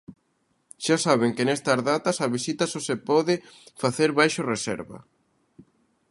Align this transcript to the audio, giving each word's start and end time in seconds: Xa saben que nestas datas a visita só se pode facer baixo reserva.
Xa 0.85 0.97
saben 1.05 1.31
que 1.35 1.47
nestas 1.49 1.79
datas 1.89 2.17
a 2.25 2.31
visita 2.35 2.63
só 2.71 2.79
se 2.87 2.95
pode 3.09 3.35
facer 3.81 4.09
baixo 4.19 4.41
reserva. 4.53 4.99